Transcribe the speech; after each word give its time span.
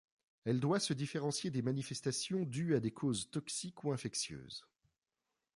Elle 0.45 0.59
doit 0.59 0.79
se 0.79 0.93
différencier 0.95 1.51
des 1.51 1.61
manifestations 1.61 2.39
dues 2.41 2.73
à 2.75 2.79
des 2.79 2.89
causes 2.91 3.29
toxiques 3.29 3.83
ou 3.83 3.91
infectieuses. 3.91 4.65